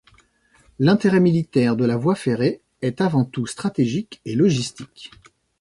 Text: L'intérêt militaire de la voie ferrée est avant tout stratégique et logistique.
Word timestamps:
L'intérêt 0.79 1.19
militaire 1.19 1.75
de 1.75 1.85
la 1.85 1.95
voie 1.95 2.15
ferrée 2.15 2.63
est 2.81 3.01
avant 3.01 3.23
tout 3.23 3.45
stratégique 3.45 4.19
et 4.25 4.33
logistique. 4.33 5.11